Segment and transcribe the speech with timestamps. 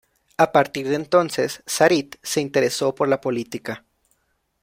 [0.35, 3.85] A partir de entonces, Sarit se interesó por la política.